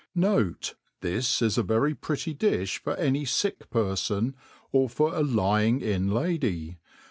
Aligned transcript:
Note, 0.15 0.73
This 1.01 1.43
is 1.43 1.59
a 1.59 1.61
very 1.61 1.93
pretty 1.93 2.33
difli 2.33 2.79
for 2.79 2.95
any 2.95 3.23
fick 3.23 3.69
perfon, 3.69 4.33
or 4.71 4.89
for 4.89 5.13
a 5.15 5.21
lying 5.21 5.79
in 5.79 6.09
lady. 6.11 6.79